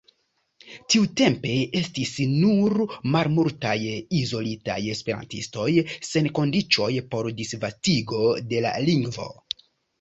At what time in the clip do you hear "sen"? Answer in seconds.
6.11-6.33